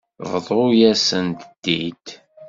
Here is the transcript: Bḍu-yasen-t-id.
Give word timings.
Bḍu-yasen-t-id. 0.31 2.05